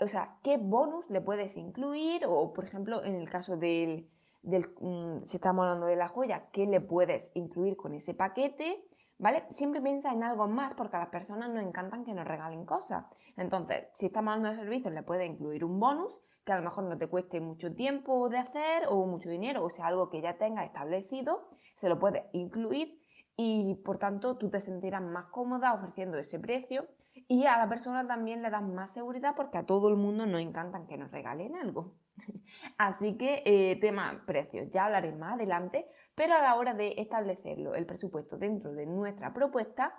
O 0.00 0.08
sea, 0.08 0.38
qué 0.42 0.56
bonus 0.56 1.08
le 1.08 1.20
puedes 1.20 1.56
incluir 1.56 2.24
o, 2.26 2.52
por 2.52 2.64
ejemplo, 2.64 3.04
en 3.04 3.14
el 3.14 3.30
caso 3.30 3.56
del, 3.56 4.10
mm, 4.42 5.22
si 5.24 5.36
estamos 5.36 5.64
hablando 5.64 5.86
de 5.86 5.96
la 5.96 6.08
joya, 6.08 6.48
qué 6.52 6.66
le 6.66 6.80
puedes 6.80 7.30
incluir 7.34 7.76
con 7.76 7.94
ese 7.94 8.14
paquete, 8.14 8.84
¿vale? 9.18 9.44
Siempre 9.50 9.80
piensa 9.80 10.12
en 10.12 10.22
algo 10.22 10.48
más 10.48 10.74
porque 10.74 10.96
a 10.96 11.00
las 11.00 11.08
personas 11.08 11.50
nos 11.50 11.62
encantan 11.62 12.04
que 12.04 12.14
nos 12.14 12.26
regalen 12.26 12.64
cosas. 12.64 13.04
Entonces, 13.36 13.86
si 13.94 14.06
estamos 14.06 14.32
hablando 14.32 14.50
de 14.50 14.56
servicios, 14.56 14.92
le 14.92 15.02
puedes 15.02 15.30
incluir 15.30 15.64
un 15.64 15.78
bonus 15.78 16.20
que 16.44 16.52
a 16.52 16.56
lo 16.56 16.64
mejor 16.64 16.84
no 16.84 16.98
te 16.98 17.08
cueste 17.08 17.40
mucho 17.40 17.74
tiempo 17.74 18.28
de 18.28 18.38
hacer 18.38 18.86
o 18.88 19.06
mucho 19.06 19.30
dinero, 19.30 19.64
o 19.64 19.70
sea, 19.70 19.86
algo 19.86 20.10
que 20.10 20.20
ya 20.20 20.38
tenga 20.38 20.64
establecido, 20.64 21.48
se 21.74 21.88
lo 21.88 21.98
puedes 21.98 22.24
incluir 22.32 23.00
y 23.36 23.76
por 23.76 23.98
tanto 23.98 24.36
tú 24.36 24.50
te 24.50 24.60
sentirás 24.60 25.02
más 25.02 25.26
cómoda 25.26 25.72
ofreciendo 25.72 26.18
ese 26.18 26.38
precio 26.38 26.86
y 27.28 27.46
a 27.46 27.58
la 27.58 27.68
persona 27.68 28.06
también 28.06 28.42
le 28.42 28.50
das 28.50 28.62
más 28.62 28.92
seguridad 28.92 29.34
porque 29.36 29.58
a 29.58 29.66
todo 29.66 29.88
el 29.88 29.96
mundo 29.96 30.26
nos 30.26 30.40
encantan 30.40 30.86
que 30.86 30.96
nos 30.96 31.10
regalen 31.10 31.54
algo. 31.56 31.94
Así 32.78 33.16
que 33.16 33.42
eh, 33.44 33.76
tema 33.80 34.22
precios, 34.26 34.70
ya 34.70 34.86
hablaré 34.86 35.12
más 35.12 35.34
adelante, 35.34 35.86
pero 36.14 36.34
a 36.34 36.42
la 36.42 36.56
hora 36.56 36.74
de 36.74 36.94
establecerlo, 36.98 37.74
el 37.74 37.86
presupuesto 37.86 38.36
dentro 38.36 38.72
de 38.72 38.86
nuestra 38.86 39.32
propuesta, 39.32 39.94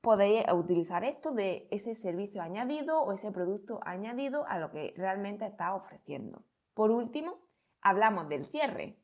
podéis 0.00 0.44
utilizar 0.52 1.04
esto 1.04 1.32
de 1.32 1.68
ese 1.70 1.94
servicio 1.94 2.42
añadido 2.42 3.02
o 3.02 3.12
ese 3.12 3.30
producto 3.30 3.80
añadido 3.84 4.44
a 4.48 4.58
lo 4.58 4.70
que 4.70 4.92
realmente 4.96 5.46
está 5.46 5.74
ofreciendo. 5.74 6.42
Por 6.74 6.90
último, 6.90 7.38
hablamos 7.80 8.28
del 8.28 8.44
cierre. 8.44 8.98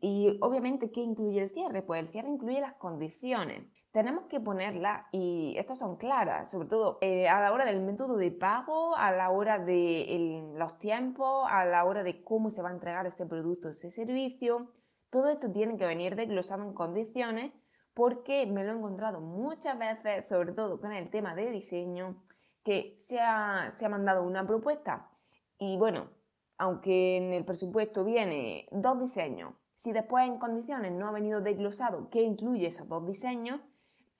Y 0.00 0.38
obviamente, 0.40 0.90
¿qué 0.90 1.00
incluye 1.00 1.42
el 1.42 1.50
cierre? 1.50 1.82
Pues 1.82 2.00
el 2.00 2.08
cierre 2.08 2.28
incluye 2.28 2.60
las 2.60 2.74
condiciones 2.74 3.64
tenemos 3.92 4.24
que 4.24 4.40
ponerla 4.40 5.06
y 5.12 5.54
estas 5.58 5.78
son 5.78 5.96
claras, 5.96 6.50
sobre 6.50 6.66
todo 6.66 6.98
eh, 7.02 7.28
a 7.28 7.40
la 7.40 7.52
hora 7.52 7.66
del 7.66 7.80
método 7.80 8.16
de 8.16 8.30
pago, 8.30 8.96
a 8.96 9.12
la 9.12 9.30
hora 9.30 9.58
de 9.58 10.50
los 10.56 10.78
tiempos, 10.78 11.46
a 11.50 11.66
la 11.66 11.84
hora 11.84 12.02
de 12.02 12.24
cómo 12.24 12.50
se 12.50 12.62
va 12.62 12.70
a 12.70 12.72
entregar 12.72 13.06
ese 13.06 13.26
producto, 13.26 13.68
ese 13.68 13.90
servicio. 13.90 14.72
Todo 15.10 15.28
esto 15.28 15.52
tiene 15.52 15.76
que 15.76 15.86
venir 15.86 16.16
desglosado 16.16 16.62
en 16.62 16.72
condiciones 16.72 17.52
porque 17.92 18.46
me 18.46 18.64
lo 18.64 18.72
he 18.72 18.76
encontrado 18.76 19.20
muchas 19.20 19.78
veces, 19.78 20.26
sobre 20.26 20.52
todo 20.52 20.80
con 20.80 20.92
el 20.92 21.10
tema 21.10 21.34
de 21.34 21.50
diseño, 21.50 22.22
que 22.64 22.94
se 22.96 23.20
ha, 23.20 23.70
se 23.70 23.84
ha 23.84 23.90
mandado 23.90 24.22
una 24.22 24.46
propuesta 24.46 25.10
y 25.58 25.76
bueno, 25.76 26.08
aunque 26.56 27.18
en 27.18 27.34
el 27.34 27.44
presupuesto 27.44 28.04
viene 28.04 28.68
dos 28.70 28.98
diseños, 28.98 29.52
si 29.76 29.92
después 29.92 30.26
en 30.26 30.38
condiciones 30.38 30.92
no 30.92 31.08
ha 31.08 31.12
venido 31.12 31.42
desglosado 31.42 32.08
qué 32.08 32.22
incluye 32.22 32.68
esos 32.68 32.88
dos 32.88 33.06
diseños, 33.06 33.60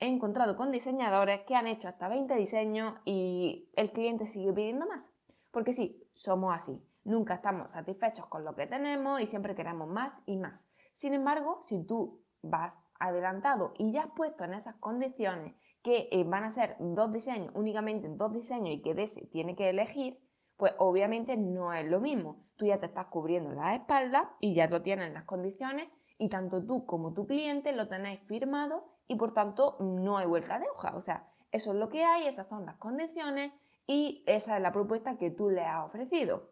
he 0.03 0.09
encontrado 0.09 0.57
con 0.57 0.73
diseñadores 0.73 1.43
que 1.43 1.55
han 1.55 1.69
hecho 1.69 1.87
hasta 1.87 2.09
20 2.09 2.35
diseños 2.35 2.95
y 3.05 3.71
el 3.77 3.93
cliente 3.93 4.27
sigue 4.27 4.53
pidiendo 4.53 4.85
más. 4.85 5.15
Porque 5.53 5.73
sí, 5.73 6.03
somos 6.13 6.53
así. 6.53 6.83
Nunca 7.05 7.35
estamos 7.35 7.71
satisfechos 7.71 8.27
con 8.27 8.45
lo 8.45 8.57
que 8.57 8.67
tenemos 8.67 9.21
y 9.21 9.27
siempre 9.27 9.55
queremos 9.55 9.89
más 9.89 10.21
y 10.27 10.39
más. 10.39 10.69
Sin 10.95 11.15
embargo, 11.15 11.61
si 11.63 11.85
tú 11.87 12.21
vas 12.43 12.77
adelantado 12.99 13.75
y 13.79 13.93
ya 13.93 14.03
has 14.03 14.11
puesto 14.11 14.43
en 14.43 14.55
esas 14.55 14.75
condiciones 14.77 15.55
que 15.85 16.09
eh, 16.11 16.25
van 16.25 16.43
a 16.43 16.51
ser 16.51 16.75
dos 16.81 17.13
diseños, 17.13 17.53
únicamente 17.55 18.09
dos 18.09 18.33
diseños 18.33 18.75
y 18.75 18.83
que 18.83 18.95
de 18.95 19.05
ese 19.05 19.27
tiene 19.27 19.55
que 19.55 19.71
elegir, 19.71 20.19
pues 20.57 20.73
obviamente 20.79 21.37
no 21.37 21.73
es 21.73 21.87
lo 21.87 22.01
mismo. 22.01 22.45
Tú 22.57 22.67
ya 22.67 22.81
te 22.81 22.87
estás 22.87 23.07
cubriendo 23.07 23.53
la 23.53 23.77
espalda 23.77 24.35
y 24.41 24.55
ya 24.55 24.67
lo 24.67 24.83
tienes 24.83 25.07
en 25.07 25.15
las 25.15 25.25
condiciones 25.25 25.89
y 26.19 26.29
tanto 26.29 26.65
tú 26.65 26.87
como 26.87 27.13
tu 27.13 27.29
cliente 27.29 27.73
lo 27.73 27.87
tenéis 27.87 28.21
firmado 28.27 28.92
y 29.09 29.17
por 29.17 29.33
tanto 29.33 29.77
no 29.81 30.17
hay 30.19 30.27
vuelta 30.27 30.59
de 30.59 30.69
hoja. 30.69 30.95
O 30.97 31.01
sea, 31.01 31.29
eso 31.51 31.73
es 31.73 31.79
lo 31.79 31.89
que 31.89 32.05
hay, 32.05 32.27
esas 32.27 32.49
son 32.49 32.67
las 32.67 32.77
condiciones 32.77 33.53
y 33.87 34.23
esa 34.27 34.57
es 34.57 34.63
la 34.63 34.73
propuesta 34.73 35.19
que 35.19 35.31
tú 35.31 35.51
le 35.51 35.63
has 35.65 35.85
ofrecido. 35.87 36.51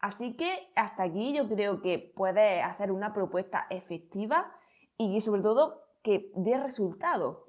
Así 0.00 0.36
que 0.36 0.70
hasta 0.74 1.04
aquí 1.04 1.32
yo 1.32 1.48
creo 1.48 1.80
que 1.80 2.12
puedes 2.14 2.64
hacer 2.64 2.90
una 2.90 3.14
propuesta 3.14 3.66
efectiva 3.70 4.52
y 4.98 5.20
sobre 5.20 5.42
todo 5.42 5.80
que 6.02 6.30
dé 6.34 6.58
resultado. 6.58 7.46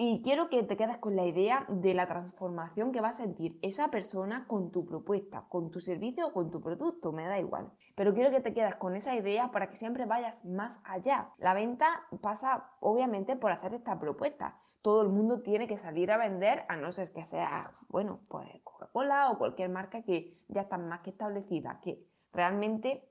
Y 0.00 0.22
quiero 0.22 0.48
que 0.48 0.62
te 0.62 0.76
quedes 0.76 0.98
con 0.98 1.16
la 1.16 1.26
idea 1.26 1.66
de 1.68 1.92
la 1.92 2.06
transformación 2.06 2.92
que 2.92 3.00
va 3.00 3.08
a 3.08 3.12
sentir 3.12 3.58
esa 3.62 3.90
persona 3.90 4.46
con 4.46 4.70
tu 4.70 4.86
propuesta, 4.86 5.46
con 5.48 5.72
tu 5.72 5.80
servicio 5.80 6.28
o 6.28 6.32
con 6.32 6.52
tu 6.52 6.60
producto, 6.60 7.10
me 7.10 7.26
da 7.26 7.40
igual. 7.40 7.72
Pero 7.96 8.14
quiero 8.14 8.30
que 8.30 8.40
te 8.40 8.54
quedes 8.54 8.76
con 8.76 8.94
esa 8.94 9.16
idea 9.16 9.50
para 9.50 9.68
que 9.68 9.74
siempre 9.74 10.06
vayas 10.06 10.44
más 10.44 10.80
allá. 10.84 11.30
La 11.38 11.52
venta 11.52 12.06
pasa 12.22 12.70
obviamente 12.78 13.34
por 13.34 13.50
hacer 13.50 13.74
esta 13.74 13.98
propuesta. 13.98 14.56
Todo 14.82 15.02
el 15.02 15.08
mundo 15.08 15.42
tiene 15.42 15.66
que 15.66 15.78
salir 15.78 16.12
a 16.12 16.16
vender, 16.16 16.64
a 16.68 16.76
no 16.76 16.92
ser 16.92 17.12
que 17.12 17.24
sea, 17.24 17.72
bueno, 17.88 18.20
pues 18.28 18.48
Coca-Cola 18.62 19.32
o 19.32 19.38
cualquier 19.38 19.68
marca 19.68 20.02
que 20.04 20.38
ya 20.46 20.60
está 20.60 20.78
más 20.78 21.00
que 21.00 21.10
establecida, 21.10 21.80
que 21.82 22.06
realmente 22.32 23.10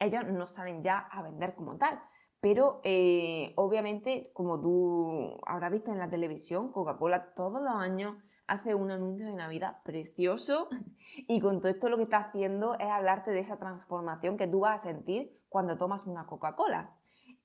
ellos 0.00 0.24
no 0.24 0.48
salen 0.48 0.82
ya 0.82 0.98
a 0.98 1.22
vender 1.22 1.54
como 1.54 1.76
tal 1.76 2.02
pero 2.40 2.80
eh, 2.84 3.52
obviamente, 3.56 4.30
como 4.32 4.60
tú 4.60 5.38
habrás 5.46 5.72
visto 5.72 5.92
en 5.92 5.98
la 5.98 6.08
televisión, 6.08 6.72
Coca-Cola 6.72 7.34
todos 7.34 7.60
los 7.62 7.74
años 7.74 8.16
hace 8.46 8.74
un 8.74 8.90
anuncio 8.90 9.26
de 9.26 9.34
Navidad 9.34 9.82
precioso 9.84 10.68
y 11.16 11.40
con 11.40 11.58
todo 11.60 11.68
esto 11.68 11.88
lo 11.88 11.96
que 11.98 12.04
está 12.04 12.18
haciendo 12.18 12.74
es 12.78 12.88
hablarte 12.88 13.30
de 13.30 13.40
esa 13.40 13.58
transformación 13.58 14.36
que 14.36 14.48
tú 14.48 14.60
vas 14.60 14.80
a 14.80 14.88
sentir 14.88 15.38
cuando 15.48 15.76
tomas 15.76 16.06
una 16.06 16.26
Coca-Cola. 16.26 16.96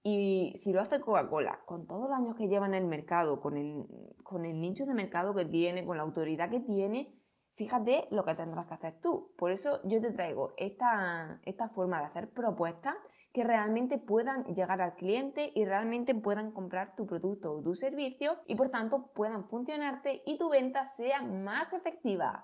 Y 0.02 0.54
si 0.56 0.72
lo 0.72 0.82
hace 0.82 1.02
Coca-Cola, 1.02 1.62
con 1.66 1.88
todos 1.88 2.10
los 2.10 2.18
años 2.18 2.36
que 2.36 2.48
lleva 2.48 2.68
en 2.68 2.76
el 2.76 2.86
mercado, 2.86 3.42
con 3.42 3.58
el, 3.58 3.86
con 4.24 4.46
el 4.46 4.62
nicho 4.62 4.86
de 4.86 4.94
mercado 4.94 5.34
que 5.34 5.46
tiene, 5.46 5.86
con 5.86 5.98
la 5.98 6.04
autoridad 6.04 6.50
que 6.50 6.60
tiene, 6.60 7.12
fíjate 7.56 8.08
lo 8.12 8.24
que 8.24 8.36
tendrás 8.36 8.68
que 8.68 8.76
hacer 8.76 9.02
tú. 9.02 9.34
Por 9.38 9.52
eso 9.52 9.82
yo 9.84 10.00
te 10.00 10.12
traigo 10.12 10.54
esta, 10.58 11.42
esta 11.44 11.70
forma 11.70 12.00
de 12.00 12.06
hacer 12.06 12.30
propuestas 12.30 12.96
que 13.36 13.44
realmente 13.44 13.98
puedan 13.98 14.46
llegar 14.46 14.82
al 14.82 14.96
cliente 14.96 15.52
y 15.54 15.66
realmente 15.66 16.16
puedan 16.16 16.52
comprar 16.52 16.96
tu 16.96 17.06
producto 17.06 17.52
o 17.52 17.62
tu 17.62 17.76
servicio 17.76 18.38
y 18.48 18.56
por 18.56 18.70
tanto 18.70 19.12
puedan 19.14 19.50
funcionarte 19.50 20.22
y 20.26 20.38
tu 20.38 20.50
venta 20.50 20.86
sea 20.86 21.22
más 21.22 21.74
efectiva. 21.74 22.42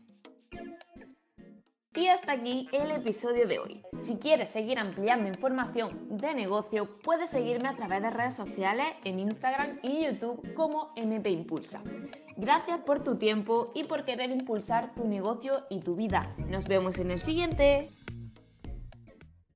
Y 1.96 2.08
hasta 2.08 2.34
aquí 2.34 2.68
el 2.74 2.92
episodio 2.92 3.48
de 3.48 3.60
hoy. 3.60 3.84
Si 4.02 4.18
quieres 4.18 4.50
seguir 4.50 4.80
ampliando 4.80 5.30
información 5.30 6.18
de 6.18 6.34
negocio, 6.34 6.90
puedes 7.04 7.32
seguirme 7.32 7.70
a 7.70 7.76
través 7.78 8.02
de 8.02 8.10
redes 8.10 8.36
sociales 8.36 8.88
en 9.06 9.22
Instagram 9.22 9.80
y 9.84 10.04
YouTube 10.04 10.54
como 10.56 10.90
MP 10.98 11.30
Impulsa. 11.30 11.82
Gracias 12.36 12.80
por 12.80 13.02
tu 13.02 13.18
tiempo 13.18 13.72
y 13.74 13.86
por 13.86 14.04
querer 14.04 14.30
impulsar 14.30 14.94
tu 14.94 15.08
negocio 15.08 15.54
y 15.70 15.80
tu 15.80 15.96
vida. 15.96 16.36
Nos 16.50 16.66
vemos 16.66 17.00
en 17.00 17.12
el 17.12 17.22
siguiente. 17.22 17.90